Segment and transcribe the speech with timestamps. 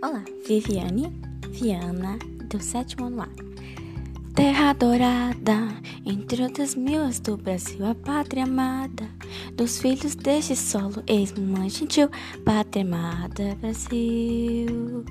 [0.00, 1.12] Olá, Viviane
[1.50, 3.28] Viana, do sétimo ano A.
[4.32, 5.56] Terra dourada,
[6.06, 9.10] entre outras mil do Brasil, a pátria amada,
[9.54, 12.08] dos filhos deste solo, ex-mamãe gentil,
[12.44, 15.04] pátria amada, Brasil.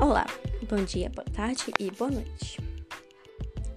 [0.00, 0.26] Olá,
[0.68, 2.71] bom dia, boa tarde e boa noite.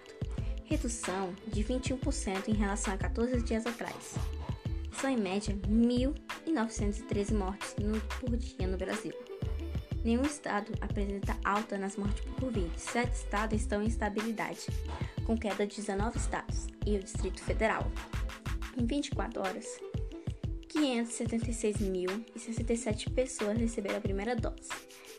[0.65, 4.15] redução de 21% em relação a 14 dias atrás.
[4.99, 7.75] São em média 1.913 mortes
[8.19, 9.13] por dia no Brasil.
[10.03, 12.71] Nenhum estado apresenta alta nas mortes por Covid.
[12.77, 14.67] Sete estados estão em estabilidade,
[15.25, 17.85] com queda de 19 estados e o Distrito Federal.
[18.77, 19.79] Em 24 horas,
[20.69, 24.69] 576.067 pessoas receberam a primeira dose